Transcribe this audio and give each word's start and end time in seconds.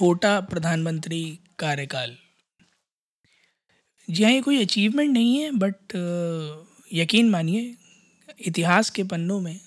छोटा 0.00 0.40
प्रधानमंत्री 0.40 1.38
कार्यकाल। 1.58 2.16
जी 4.08 4.22
हाँ 4.24 4.30
ये 4.32 4.40
कोई 4.40 4.62
अचीवमेंट 4.62 5.10
नहीं 5.10 5.36
है 5.38 5.50
बट 5.50 5.92
यकीन 6.92 7.30
मानिए, 7.30 7.74
इतिहास 8.40 8.90
के 8.90 9.04
पन्नों 9.04 9.40
में 9.40 9.60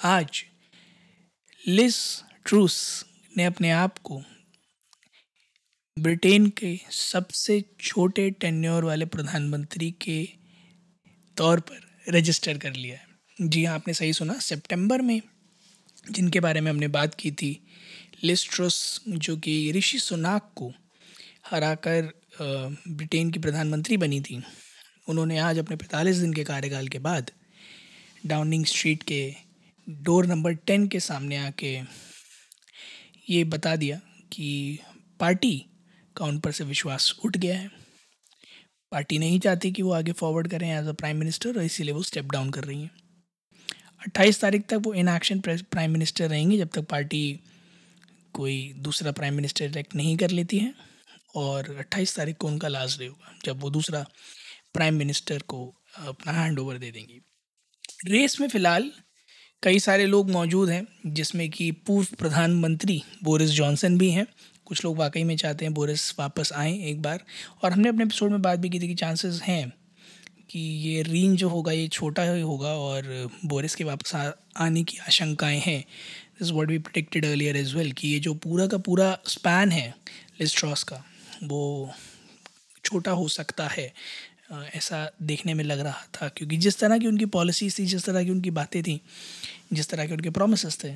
आज 0.00 0.42
लिस 1.68 1.98
ट्रूस 2.44 3.04
ने 3.36 3.44
अपने 3.44 3.70
आप 3.70 3.98
को 3.98 4.22
ब्रिटेन 5.98 6.46
के 6.50 6.78
सबसे 6.90 7.64
छोटे 7.80 8.30
टेन्योर 8.30 8.84
वाले 8.84 9.06
प्रधानमंत्री 9.06 9.90
के 9.90 10.28
तौर 11.36 11.60
पर 11.60 11.80
रजिस्टर 12.08 12.58
कर 12.58 12.72
लिया 12.72 12.96
है। 12.96 13.48
जी 13.48 13.64
हाँ 13.64 13.74
आपने 13.74 13.94
सही 13.94 14.12
सुना, 14.12 14.34
सितंबर 14.34 15.02
में 15.02 15.20
जिनके 16.10 16.40
बारे 16.40 16.60
में 16.60 16.70
हमने 16.70 16.88
बात 16.88 17.14
की 17.14 17.30
थी 17.30 17.62
लिस्ट्रोस, 18.22 19.00
जो 19.08 19.36
कि 19.36 19.72
ऋषि 19.72 19.98
सुनाक 19.98 20.50
को 20.56 20.72
हराकर 21.50 22.12
ब्रिटेन 22.40 23.30
की 23.30 23.38
प्रधानमंत्री 23.38 23.96
बनी 23.96 24.20
थी, 24.20 24.42
उन्होंने 25.08 25.38
आज 25.38 25.58
अपने 25.58 25.76
पैंतालीस 25.76 26.16
दिन 26.16 26.32
के 26.32 26.44
कार्यकाल 26.44 26.88
के 26.88 26.98
बाद 26.98 27.30
डाउनिंग 28.26 28.64
स्ट्रीट 28.66 29.02
के 29.02 29.34
डोर 29.86 30.26
नंबर 30.26 30.54
टेन 30.66 30.86
के 30.88 31.00
सामने 31.00 31.36
आके 31.36 31.78
ये 33.30 33.42
बता 33.44 33.74
दिया 33.76 34.00
कि 34.32 34.78
पार्टी 35.20 35.56
का 36.16 36.24
उन 36.24 36.38
पर 36.38 36.52
से 36.52 36.64
विश्वास 36.64 37.14
उठ 37.24 37.36
गया 37.36 37.58
है। 37.58 37.70
पार्टी 38.92 39.18
नहीं 39.18 39.38
चाहती 39.40 39.70
कि 39.72 39.82
वो 39.82 39.92
आगे 39.92 40.12
फॉरवर्ड 40.12 40.48
करें 40.48 40.68
एज 40.70 40.86
अ 40.86 40.92
प्राइम 40.92 41.16
मिनिस्टर 41.16 41.56
और 41.56 41.64
इसीलिए 41.64 41.94
वो 41.94 42.02
स्टेप 42.02 42.30
डाउन 42.32 42.50
कर 42.50 42.64
रही 42.64 42.80
हैं। 42.82 42.90
अट्ठाईस 44.06 44.40
तारीख 44.40 44.66
तक 44.68 44.80
वो 44.82 44.94
इन 44.94 45.08
एक्शन 45.08 45.40
प्राइम 45.40 45.90
मिनिस्टर 45.90 46.28
रहेंगी 46.30 46.58
जब 46.58 46.68
तक 46.74 46.88
पार्टी 46.88 47.40
कोई 48.36 48.72
दूसरा 48.76 49.12
प्राइम 49.12 49.34
मिनिस्टर 49.34 49.64
इलेक्ट 49.64 49.94
नहीं 49.94 50.16
कर 50.16 50.30
लेती 50.30 50.58
है 50.58 50.74
और 51.34 51.76
अट्ठाईस 51.78 52.16
तारीख 52.16 52.36
को 52.36 52.46
उनका 52.46 52.68
लास्ट 52.68 52.98
डे 52.98 53.06
होगा 53.06 53.38
जब 53.44 53.60
वो 53.60 53.70
दूसरा 53.70 54.04
प्राइम 54.74 54.94
मिनिस्टर 54.94 55.38
को 55.38 55.74
अपना 56.06 56.32
हैंड 56.32 56.58
ओवर 56.58 56.78
दे 56.78 56.90
देंगी। 56.90 57.20
रेस 58.06 58.40
में 58.40 58.48
फ़िलहाल 58.48 58.90
कई 59.62 59.78
सारे 59.78 60.06
लोग 60.06 60.30
मौजूद 60.30 60.70
हैं 60.70 60.86
जिसमें 61.06 61.50
कि 61.50 61.70
पूर्व 61.86 62.08
प्रधानमंत्री 62.18 63.02
बोरिस 63.24 63.50
जॉनसन 63.50 63.98
भी 63.98 64.10
हैं। 64.10 64.26
कुछ 64.64 64.84
लोग 64.84 64.96
वाकई 64.96 65.24
में 65.24 65.36
चाहते 65.36 65.64
हैं 65.64 65.74
बोरिस 65.74 66.12
वापस 66.18 66.52
आएँ 66.52 66.78
एक 66.78 67.02
बार। 67.02 67.24
और 67.64 67.72
हमने 67.72 67.88
अपने 67.88 68.04
एपिसोड 68.04 68.30
में 68.30 68.42
बात 68.42 68.58
भी 68.58 68.70
की 68.70 68.80
थी 68.80 68.88
कि 68.88 68.94
चांसेस 68.94 69.40
हैं 69.42 69.72
कि 70.50 70.60
ये 70.60 71.02
रीन 71.02 71.36
जो 71.36 71.48
होगा 71.48 71.72
ये 71.72 71.88
छोटा 71.88 72.22
ही 72.22 72.40
होगा 72.40 72.68
और 72.68 73.30
बोरिस 73.44 73.74
के 73.74 73.84
वापस 73.84 74.14
आ, 74.14 74.30
आने 74.56 74.82
की 74.84 74.98
आशंकाएँ 74.98 75.58
हैं। 75.58 75.84
This 76.38 76.50
would 76.50 76.70
be 76.70 76.78
protected 76.78 77.24
earlier 77.24 77.56
as 77.56 77.74
well 77.74 77.92
कि 77.92 78.08
ये 78.08 78.18
जो 78.20 78.34
पूरा 78.34 78.66
का 78.66 78.78
पूरा 78.78 79.18
स्पैन 79.26 79.70
है 79.72 79.88
लिस्ट्रॉस 80.40 80.82
का, 80.82 81.02
वो 81.44 81.90
छोटा 82.84 83.10
हो 83.10 83.28
सकता 83.28 83.68
है 83.68 83.92
ऐसा 84.74 84.98
देखने 85.22 85.54
में 85.54 85.64
लग 85.64 85.80
रहा 85.80 86.06
था। 86.14 86.28
क्योंकि 86.28 86.56
जिस 86.56 86.78
तरह 86.78 86.98
की 86.98 87.06
उनकी 87.06 87.26
पॉलिसीज़ 87.26 87.78
थी, 87.78 87.86
जिस 87.86 88.04
तरह 88.04 88.24
की 88.24 88.30
उनकी 88.30 88.50
बातें 88.50 88.82
थी, 88.82 89.00
जिस 89.72 89.88
तरह 89.90 90.06
के 90.06 90.14
उनके 90.14 90.30
प्रोमिस 90.30 90.84
थे 90.84 90.94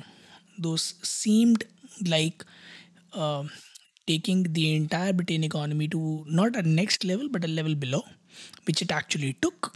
though 0.61 0.75
seemed 0.77 1.63
like 2.07 2.43
taking 4.07 4.47
the 4.47 4.57
entire 4.57 5.13
Britain 5.13 5.43
economy 5.43 5.87
to 5.87 6.25
not 6.31 6.57
a 6.57 6.61
next 6.61 7.05
level 7.05 7.27
but 7.27 7.43
a 7.43 7.47
level 7.47 7.75
below 7.75 8.03
which 8.67 8.83
it 8.83 8.91
actually 8.91 9.31
took 9.41 9.71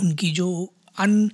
उनकी 0.00 0.30
जो 0.30 0.48
अन 0.98 1.30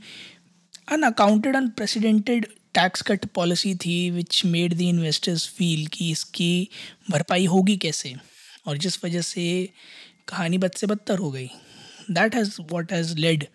unaccounted 0.89 1.57
unprecedented 1.57 2.47
tax 2.75 3.03
cut 3.03 3.25
policy 3.35 3.75
थी 3.85 4.11
which 4.11 4.45
made 4.45 4.75
the 4.75 4.81
investors 4.81 5.49
feel 5.49 5.87
कि 5.87 6.11
इसकी 6.11 6.69
भरपाई 7.11 7.47
होगी 7.47 7.77
कैसे? 7.77 8.15
और 8.67 8.77
जिस 8.77 9.05
वजह 9.05 9.21
से 9.23 9.47
कहानी 10.29 10.59
बद 10.59 10.73
से 10.73 10.87
बदतर 10.87 11.19
हो 11.19 11.31
गई 11.31 11.49
that 12.11 12.35
has 12.35 12.57
what 12.73 12.93
has 12.93 13.15
led 13.17 13.47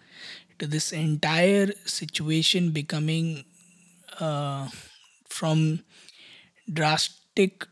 to 0.59 0.67
this 0.67 0.93
entire 0.93 1.75
situation 1.87 2.71
becoming 2.73 3.35
from 5.29 5.77
drastic 6.67 7.63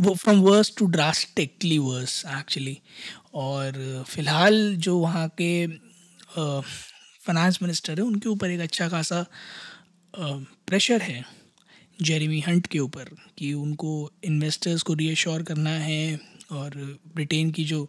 from 0.00 0.40
worse 0.40 0.72
to 0.78 0.86
drastically 0.86 1.78
worse 1.78 2.24
actually 2.28 2.78
और 3.34 4.04
फ़िलहाल 4.08 4.74
जो 4.76 4.98
वहाँ 4.98 5.28
के 5.40 5.66
फाइनेंस 6.36 7.58
मिनिस्टर 7.62 7.98
है, 7.98 8.04
उनके 8.04 8.28
ऊपर 8.28 8.50
एक 8.50 8.60
अच्छा 8.60 8.88
खासा 8.88 9.24
प्रेशर 10.18 11.02
है 11.02 11.24
जेरेमी 12.02 12.40
हंट 12.40 12.66
के 12.66 12.78
ऊपर 12.78 13.08
कि 13.38 13.52
उनको 13.52 14.10
इन्वेस्टर्स 14.24 14.82
को 14.82 14.94
रीअश्योर 14.94 15.42
करना 15.42 15.70
है 15.70 16.20
और 16.52 16.98
ब्रिटेन 17.14 17.50
की 17.50 17.64
जो 17.64 17.88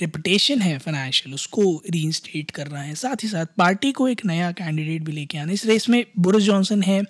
रेपुटेशन 0.00 0.60
है 0.60 0.78
फाइनेंशियल 0.78 1.34
उसको 1.34 1.82
रीइंस्टेट 1.90 2.50
करना 2.50 2.80
है। 2.80 2.94
साथ 2.94 3.22
ही 3.22 3.28
साथ 3.28 3.46
पार्टी 3.46 3.92
को 3.92 4.08
एक 4.08 4.24
नया 4.26 4.52
कैंडिडेट 4.52 5.02
भी 5.02 5.12
लेके 5.12 5.38
आना। 5.38 5.52
इस 5.52 5.66
रेस 5.66 5.88
में 5.88 6.06
बोरिस 6.18 6.42
जॉनसन 6.42 6.82
है 6.82 7.02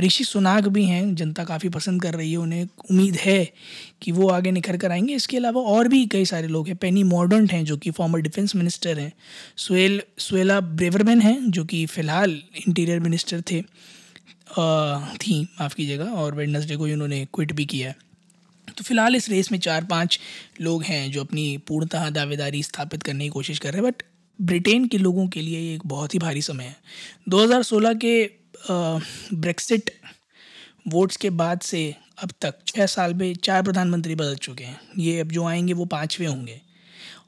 ऋषि 0.00 0.24
सुनाग 0.24 0.66
भी 0.66 0.84
हैं 0.84 1.14
जनता 1.14 1.44
काफ़ी 1.44 1.68
पसंद 1.68 2.02
कर 2.02 2.14
रही 2.14 2.32
है 2.32 2.36
उन्हें। 2.36 2.64
उम्मीद 2.90 3.16
है 3.16 3.52
कि 4.02 4.12
वो 4.12 4.28
आगे 4.28 4.50
निखर 4.50 4.76
कर 4.76 4.90
आएँगे। 4.90 5.14
इसके 5.14 5.36
अलावा 5.36 5.60
और 5.60 5.88
भी 5.88 6.06
कई 6.06 6.24
सारे 6.24 6.48
लोग 6.48 6.68
हैं। 6.68 6.76
पेनी 6.76 7.02
मॉडर्न 7.02 7.48
हैं 7.48 7.64
जो 7.64 7.76
कि 7.76 7.90
फॉर्मर 7.90 8.20
डिफेंस 8.20 8.56
मिनिस्टर 8.56 8.98
हैं। 8.98 9.12
सुएल 9.56 10.02
सुएला 10.18 10.60
ब्रेवरमैन 10.60 11.20
हैं 11.20 11.50
जो 11.50 11.64
कि 11.64 11.86
फ़िलहाल 11.86 12.42
इंटीरियर 12.68 13.00
मिनिस्टर 13.00 13.40
थे। 13.40 13.62
आ, 14.58 15.14
थी 15.14 15.42
माफ़ 15.42 15.74
कीजिएगा 15.74 16.04
और 16.04 16.34
वेडनेसडे 16.34 16.76
को 16.76 16.84
उन्होंने 16.84 17.26
क्विट 17.34 17.52
भी 17.52 17.64
किया 17.64 17.88
है। 17.88 18.11
तो 18.76 18.84
फ़िलहाल 18.84 19.16
इस 19.16 19.28
रेस 19.28 19.52
में 19.52 19.58
चार 19.58 19.84
पाँच 19.84 20.18
लोग 20.60 20.82
हैं 20.82 21.10
जो 21.12 21.20
अपनी 21.20 21.56
पूर्णतः 21.58 22.08
दावेदारी 22.10 22.62
स्थापित 22.62 23.02
करने 23.02 23.24
की 23.24 23.30
कोशिश 23.30 23.58
कर 23.58 23.72
रहे 23.72 23.82
हैं 23.82 23.90
बट 23.90 24.02
ब्रिटेन 24.38 24.86
के 24.88 24.98
लोगों 24.98 25.26
के 25.28 25.40
लिए 25.40 25.58
ये 25.60 25.74
एक 25.74 25.86
बहुत 25.86 26.14
ही 26.14 26.18
भारी 26.18 26.42
समय 26.42 26.64
है। 26.64 26.76
2016 27.28 27.94
के 28.04 28.24
ब्रेक्सिट 29.34 29.90
वोट्स 30.88 31.16
के 31.16 31.30
बाद 31.30 31.60
से 31.60 31.94
अब 32.22 32.30
तक 32.40 32.58
छः 32.66 32.86
साल 32.86 33.14
में 33.14 33.34
चार 33.34 33.62
प्रधानमंत्री 33.62 34.14
बदल 34.14 34.34
चुके 34.36 34.64
हैं। 34.64 34.80
ये 34.98 35.20
अब 35.20 35.32
जो 35.32 35.44
आएँगे 35.44 35.72
वो 35.72 35.84
पाँचवें 35.84 36.26
होंगे। 36.26 36.60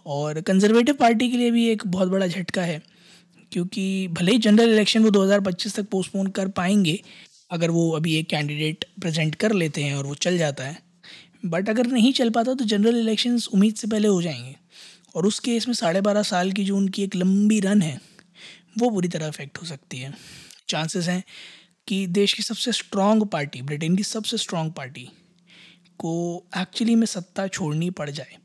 और 0.07 0.41
कंजर्वेटिव 0.41 0.95
पार्टी 0.95 1.31
के 1.31 1.37
लिए 1.37 1.51
भी 1.51 1.69
एक 1.69 1.87
बहुत 1.87 2.09
बड़ा 2.09 2.27
झटका 2.27 2.63
है, 2.63 2.83
क्योंकि 3.53 4.09
भले 4.09 4.33
ही 4.33 4.39
जनरल 4.39 4.73
इलेक्शन 4.73 5.03
वो 5.03 5.11
2025 5.11 5.77
तक 5.77 5.89
पोस्टपोन 5.89 6.27
कर 6.27 6.49
पाएँगे, 6.49 7.01
अगर 7.51 7.71
वो 7.71 7.91
अभी 7.91 8.17
एक 8.17 8.29
कैंडिडेट 8.29 8.85
प्रेजेंट 9.01 9.35
कर 9.35 9.53
लेते 9.53 9.83
हैं 9.83 9.95
और 9.95 10.07
वो 10.07 10.15
चल 10.17 10.39
जाता 10.39 10.65
है 10.65 10.79
बट 11.45 11.69
अगर 11.69 11.87
नहीं 11.87 12.13
चल 12.13 12.31
पाता 12.31 12.55
तो 12.55 12.65
जनरल 12.65 12.97
इलेक्शंस 12.97 13.49
उम्मीद 13.49 13.75
से 13.75 13.87
पहले 13.87 14.09
हो 14.09 14.23
जाएँगे। 14.23 14.57
और 15.15 15.27
उस 15.27 15.39
केस 15.39 15.69
में 15.69 15.75
साढ़े 15.75 16.01
बारह 16.01 16.23
साल 16.23 16.53
की 16.53 16.65
जो 16.65 16.77
उनकी 16.77 17.03
एक 17.03 17.17
लंबी 17.17 17.61
रन 17.61 17.83
है, 17.83 18.01
वो 18.79 18.91
बुरी 18.91 19.09
तरह 19.09 19.27
अफेक्ट 19.27 19.59
हो 19.59 19.67
सकती 19.67 19.99
है। 19.99 20.15
चांसेस 20.69 21.09
हैं 21.09 21.25
कि 21.89 22.07
देश 22.07 22.33
की 22.33 22.43
सबसे 22.43 22.73
स्ट्रॉन्ग 22.73 23.27
पार्टी 23.27 23.63
ब्रिटेन 23.63 23.97
की 23.97 24.03
सबसे 24.03 24.37
स्ट्रॉन्ग 24.37 24.73
पार्टी 24.73 25.09
को 25.99 26.45
एक्चुअली 26.57 26.95
में 26.95 27.07
सत्ता 27.07 27.49
छोड़नी 27.49 27.91
पड़ 27.91 28.11
जाए। 28.11 28.37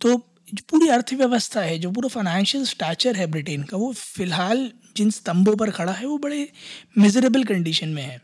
तो 0.00 0.08
जो 0.54 0.62
पूरी 0.70 0.88
अर्थव्यवस्था 0.88 1.60
है, 1.60 1.78
जो 1.78 1.90
पूरा 1.90 2.08
फाइनेंशियल 2.08 2.64
स्टैचर 2.64 3.16
है 3.16 3.26
ब्रिटेन 3.26 3.62
का, 3.62 3.76
वो 3.76 3.92
फ़िलहाल 3.92 4.72
जिन 4.96 5.10
स्तंभों 5.10 5.56
पर 5.56 5.70
खड़ा 5.70 5.92
है, 5.92 6.06
वो 6.06 6.18
बड़े 6.18 6.52
मिजरेबल 6.98 7.44
कंडीशन 7.44 7.88
में 7.88 8.02
है। 8.02 8.22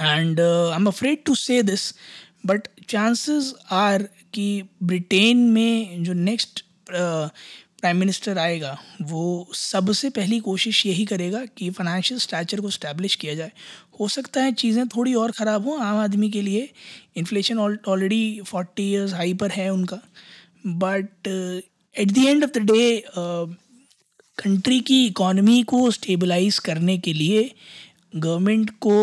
And 0.00 0.40
I 0.40 0.76
am 0.76 0.86
afraid 0.86 1.24
to 1.24 1.34
say 1.34 1.62
this 1.62 1.94
but 2.44 2.68
chances 2.88 3.54
are 3.72 4.02
कि 4.34 4.62
ब्रिटेन 4.82 5.38
में 5.50 6.02
जो 6.04 6.12
नेक्स्ट 6.12 6.64
प्राइम 6.90 7.96
मिनिस्टर 7.96 8.38
आएगा, 8.38 8.76
वो 9.02 9.48
सबसे 9.54 10.10
पहली 10.10 10.38
कोशिश 10.40 10.84
यही 10.86 11.04
करेगा 11.04 11.44
कि 11.48 11.70
फाइनेंशियल 11.70 12.20
स्ट्रक्चर 12.20 12.60
को 12.60 12.70
स्टैब्लिश 12.70 13.14
किया 13.16 13.34
जाए। 13.34 13.52
हो 14.00 14.08
सकता 14.08 14.42
है 14.42 14.52
चीज़ें 14.52 14.86
थोड़ी 14.88 15.14
और 15.14 15.30
ख़राब 15.32 15.66
हों 15.68 15.78
आम 15.80 15.96
आदमी 15.98 16.30
के 16.30 16.42
लिए। 16.42 16.68
Inflation 17.16 17.58
already 17.58 18.40
forty 18.46 18.90
years 18.90 19.12
high 19.14 19.34
पर 19.34 19.50
है 19.50 19.68
उनका। 19.72 20.00
But 20.66 21.28
at 21.28 22.12
the 22.12 22.18
end 22.18 22.44
of 22.44 22.50
the 22.50 22.62
day 22.62 23.04
country 24.38 24.80
की 24.80 25.04
इकॉनमी 25.06 25.62
को 25.62 25.90
स्टेबलाइज 25.90 26.58
करने 26.58 26.96
के 26.98 27.12
लिए 27.12 27.50
गवर्नमेंट 28.16 28.70
को 28.80 28.96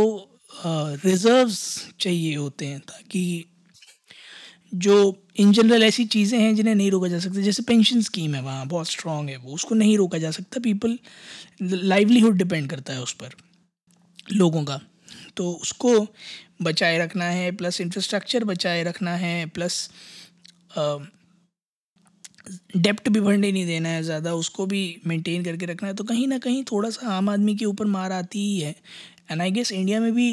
रिजर्व्स 0.63 1.62
चाहिए 2.00 2.36
होते 2.36 2.66
हैं 2.66 2.80
ताकि 2.81 3.46
जो 4.75 4.96
इन 5.36 5.52
जनरल 5.52 5.84
ऐसी 5.84 6.06
चीज़ें 6.08 6.38
हैं 6.40 6.54
जिन्हें 6.56 6.74
नहीं 6.75 6.92
रोका 6.92 7.08
जा 7.08 7.19
सकता। 7.19 7.42
जैसे 7.42 7.63
पेंशन 7.63 8.02
स्कीम 8.02 8.36
है, 8.36 8.42
वहाँ 8.42 8.68
बहुत 8.68 8.90
स्ट्रॉन्ग 8.90 9.30
है 9.30 9.38
वो, 9.38 9.54
उसको 9.54 9.75
नहीं 9.75 9.98
रोका 9.98 10.18
जा 10.18 10.31
सकता। 10.31 10.60
पीपल 10.60 10.98
लाइवलीहुड 11.62 12.38
डिपेंड 12.38 12.69
करता 12.69 12.94
है 12.94 13.02
उस 13.02 13.13
पर, 13.13 13.36
लोगों 14.34 14.63
का। 14.63 14.80
तो 15.38 15.52
उसको 15.54 16.08
बचाए 16.62 16.98
रखना 16.98 17.25
है 17.25 17.52
प्लस 17.52 17.81
इंफ्रास्ट्रक्चर 17.81 18.44
बचाए 18.44 18.84
रखना 18.84 19.16
है 19.16 19.46
प्लस 19.48 19.90
डेप्ट 22.78 23.10
भी 23.10 23.19
बढ़ने 23.19 23.52
नहीं 23.52 23.66
देना 23.66 23.90
है 23.90 24.04
ज़्यादा, 24.04 24.34
उसको 24.36 24.66
भी 24.66 25.02
मेंटेन 25.07 25.44
करके 25.44 25.66
रखना 25.66 25.90
है। 25.90 25.96
तो 25.96 26.04
कहीं 26.04 26.28
ना 26.28 26.38
कहीं 26.38 26.64
थोड़ा 26.72 26.90
सा 26.90 27.10
आम 27.10 27.30
आदमी 27.30 27.56
के 27.56 27.66
ऊपर 27.66 27.86
मार 27.88 28.12
आती 28.12 28.40
ही 28.40 28.60
है। 28.60 28.75
एंड 29.31 29.42
आई 29.42 29.52
गेस 29.52 29.72
इंडिया 29.72 30.00
में 30.00 30.12
भी 30.14 30.30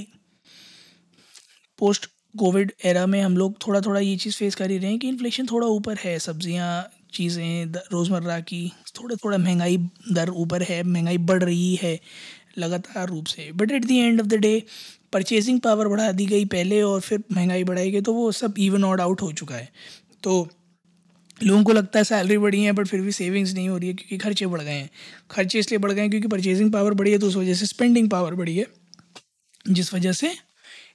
पोस्ट 1.78 2.06
कोविड 2.34 2.72
एरा 2.84 3.06
में 3.06 3.20
हम 3.20 3.36
लोग 3.36 3.56
थोड़ा 3.66 3.80
थोड़ा 3.80 4.00
ये 4.00 4.16
चीज़ 4.16 4.36
फेस 4.36 4.54
कर 4.54 4.70
ही 4.70 4.78
रहे 4.78 4.90
हैं 4.90 4.98
कि 4.98 5.08
इन्फ्लेशन 5.08 5.46
थोड़ा 5.46 5.66
ऊपर 5.68 5.96
है, 5.96 6.18
सब्ज़ियाँ, 6.18 6.90
चीज़ें 7.12 7.72
रोज़मर्रा 7.92 8.38
की 8.42 8.68
थोड़ा 8.98 9.16
थोड़ा 9.16 9.38
महँगाई 9.38 9.76
दर 10.12 10.30
ऊपर 10.30 10.62
है, 10.62 10.82
महँगाई 10.82 11.18
बढ़ 11.20 11.42
रही 11.42 11.74
है 11.74 11.98
लगातार 12.58 13.08
रूप 13.08 13.26
से। 13.26 13.50
But 13.52 13.70
at 13.72 13.84
the 13.84 13.90
end 13.90 14.20
of 14.20 14.26
the 14.28 14.34
day 14.36 14.62
purchasing 15.12 15.60
power 15.60 15.88
बढ़ा 15.88 16.10
दी 16.12 16.26
गई 16.26 16.44
पहले 16.46 16.80
और 16.82 17.00
फिर 17.00 17.22
महँगाई 17.32 17.64
बढ़ाई 17.64 17.90
गई 17.90 18.00
तो 18.00 18.12
वो 18.14 18.30
सब 18.34 18.54
इवन 18.58 18.84
ऑड 18.84 19.00
आउट 19.00 19.22
हो 19.22 19.30
चुका 19.32 19.54
है। 19.54 19.68
तो 20.22 20.48
लोगों 21.42 21.62
को 21.64 21.72
लगता 21.72 21.98
है 21.98 22.04
सैलरी 22.04 22.38
बढ़ी 22.38 22.62
है 22.62 22.72
बट 22.72 22.86
फिर 22.86 23.00
भी 23.00 23.12
सेविंग्स 23.12 23.54
नहीं 23.54 23.68
हो 23.68 23.76
रही 23.76 23.88
है 23.88 23.94
क्योंकि 23.94 24.18
खर्चे 24.18 24.46
बढ़ 24.46 24.60
गए 24.60 24.70
हैं। 24.70 24.90
खर्चे 25.30 25.58
इसलिए 25.58 25.78
बढ़ 25.78 25.92
गए 25.92 26.00
हैं 26.00 26.10
क्योंकि 26.10 26.28
परचेजिंग 26.28 26.72
पावर 26.72 26.94
बढ़ी 26.94 27.12
है 27.12 27.18
तो 27.18 27.26
उस 27.26 27.36
वजह 27.36 27.54
से 27.54 27.66
स्पेंडिंग 27.66 28.10
पावर 28.10 28.34
बढ़ी 28.34 28.56
है, 28.56 28.66
जिस 29.68 29.92
वजह 29.94 30.12
से 30.12 30.34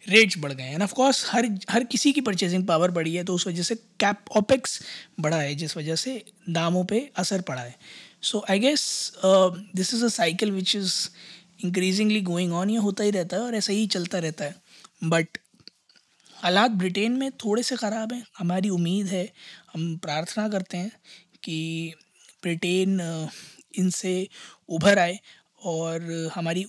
रेट्स 0.08 0.38
बढ़ 0.38 0.52
गए 0.54 0.64
हैं। 0.64 0.80
ऑफ़ 0.82 0.94
कोर्स 0.94 1.26
हर 1.28 1.46
हर 1.70 1.84
किसी 1.86 2.12
की 2.14 2.22
परचेजिंग 2.22 2.66
पावर 2.68 2.92
बढ़ी 2.92 3.14
है 3.16 3.24
तो 3.24 3.36
उस 3.36 3.48
वजह 3.48 3.64
से 3.64 3.76
कैप 3.76 4.32
ऑपेक्स 4.38 4.80
बढ़ा 5.20 5.38
है, 5.38 5.54
जिस 5.56 5.78
वजह 5.78 5.96
से 5.96 6.24
दामों 6.50 6.84
पे 6.86 7.10
असर 7.18 7.42
पड़ा 7.42 7.62
है। 7.62 7.76
So 8.24 8.44
I 8.50 8.60
guess 8.60 9.12
this 9.76 9.94
is 9.94 10.04
a 10.06 10.08
cycle 10.10 10.52
which 10.52 10.76
is 10.76 10.94
increasingly 11.66 12.22
going 12.24 12.54
on 12.54 12.70
ये 12.70 12.78
होता 12.80 13.04
ही 13.04 13.12
रहता 13.12 13.38
है 13.38 13.44
और 13.44 13.56
ऐसा 13.56 13.74
ही 13.74 13.88
चलता 13.88 14.20
रहता 14.20 14.46
है। 14.46 14.56
बट 15.06 15.38
हालात 16.38 16.72
ब्रिटेन 16.74 17.12
में 17.12 17.30
थोड़े 17.34 17.64
से 17.64 17.76
ख़राब 17.76 18.14
हैं। 18.14 18.24
हमारी 18.38 18.70
उम्मीद 18.70 19.08
है, 19.08 19.28
हम 19.74 19.96
प्रार्थना 19.98 20.48
करते 20.50 20.78
हैं 20.78 20.92
कि 21.44 21.94
ब्रिटेन 22.44 23.00
इनसे 23.76 24.28
उभर 24.70 25.00
आए 25.00 25.18
और 25.64 26.32
हमारी 26.36 26.66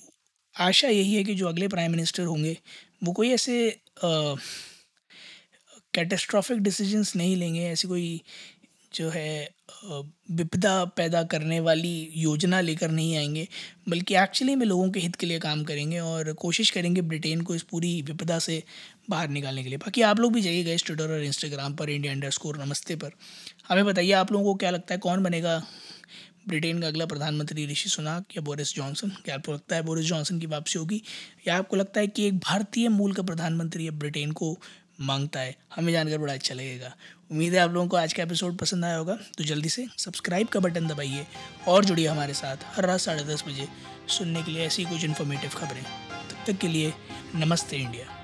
आशा 0.55 0.89
यही 0.89 1.15
है 1.15 1.23
कि 1.25 1.35
जो 1.35 1.49
अगले 1.49 1.69
प्राइम 1.69 1.91
मिनिस्टर 1.91 2.25
होंगे 2.25 2.57
वो 3.05 3.13
कोई 3.13 3.31
ऐसे 3.31 3.55
कैटेस्ट्रॉफिक 5.95 6.59
डिसीजंस 6.59 7.15
नहीं 7.17 7.37
लेंगे, 7.37 7.61
ऐसी 7.63 7.89
कोई 7.89 8.21
जो 8.95 9.09
है 9.11 9.49
विपदा 10.31 10.85
पैदा 10.97 11.23
करने 11.23 11.59
वाली 11.61 12.11
योजना 12.17 12.61
लेकर 12.61 12.91
नहीं 12.91 13.17
आएँगे, 13.17 13.47
बल्कि 13.89 14.15
एक्चुअली 14.17 14.55
में 14.55 14.67
लोगों 14.67 14.91
के 14.91 15.01
हित 15.01 15.17
के 15.17 15.27
लिए 15.27 15.39
काम 15.39 15.65
करेंगे 15.65 15.99
और 15.99 16.33
कोशिश 16.33 16.71
करेंगे 16.71 17.03
ब्रिटेन 17.03 17.41
को 17.41 17.55
इस 17.55 17.63
पूरी 17.63 18.01
विपदा 18.03 18.39
से 18.39 18.63
बाहर 19.11 19.29
निकालने 19.29 19.63
के 19.63 19.69
लिए। 19.69 19.79
बाकी 19.79 20.03
आप 20.03 20.21
लोग 20.21 20.33
भी 20.33 20.41
जाइएगा 20.41 20.73
इस 20.73 20.85
ट्विटर 20.85 21.11
और 21.13 21.25
इंस्टाग्राम 21.25 21.75
पर 21.75 21.91
इंडिया 21.91 22.13
अंडर 22.13 22.31
नमस्ते 22.59 22.97
पर। 22.97 23.11
हमें 23.69 23.85
बताइए 23.85 24.13
आप 24.13 24.33
लोगों 24.33 24.45
को 24.45 24.55
क्या 24.55 24.71
लगता 24.71 24.95
है, 24.95 24.99
कौन 24.99 25.23
बनेगा 25.23 25.63
ब्रिटेन 26.49 26.81
का 26.81 26.87
अगला 26.87 27.07
प्रधानमंत्री 27.07 27.67
ऋषि 27.67 27.89
सुनाक 27.89 28.25
या 28.37 28.43
बोरिस 28.43 28.75
जॉनसन। 28.75 29.09
क्या 29.09 29.35
आपको 29.35 29.53
लगता 29.53 29.77
है 29.77 29.83
बोरिस 29.83 30.07
जॉनसन 30.07 30.39
की 30.39 30.47
वापसी 30.47 30.79
होगी? 30.79 31.03
या 31.49 31.59
आपको 31.59 31.77
लगता 31.77 32.01
है 32.01 32.07
कि 32.07 32.27
एक 32.27 32.39
भारतीय 32.39 32.89
मूल 32.89 33.13
का 33.13 33.23
प्रधानमंत्री 33.23 33.89
अब 33.89 33.95
ब्रिटेन 33.95 34.33
को 34.33 34.59
माँगता 35.01 35.41
है? 35.41 35.57
हमें 35.77 35.93
जानकर 35.93 36.19
बड़ा 36.19 36.33
अच्छा 36.33 36.55
लगेगा। 36.55 36.97
उम्मीद 37.31 37.53
है 37.53 37.59
आप 37.59 37.71
लोगों 37.71 37.89
को 37.89 37.97
आज 37.97 38.13
का 38.13 38.23
एपिसोड 38.23 38.59
पसंद 38.59 38.85
आया 38.85 38.97
होगा। 38.97 39.19
तो 39.39 39.45
जल्दी 39.45 39.69
से 39.69 39.87
सब्सक्राइब 39.99 40.49
का 40.49 40.61
बटन 40.61 40.87
दबाइए 40.87 41.27
और 41.69 41.85
जुड़िए 41.85 42.07
हमारे 42.07 42.35
साथ 42.35 42.57
हर 42.65 42.87
रात 42.87 43.01
साढ़े 43.01 43.25
दस 43.25 43.45
बजे 43.49 43.69
सुनने 44.09 44.43
के 44.43 44.51
लिए 44.51 44.67
ऐसी 44.67 44.85
कुछ 44.85 45.05
इन्फॉर्मेटिव 45.05 45.51
खबरें। 45.51 45.85
तब 46.31 46.53
तक 46.53 46.59
के 46.59 46.69
लिए 46.69 46.93
नमस्ते 47.35 47.77
इंडिया। 47.77 48.24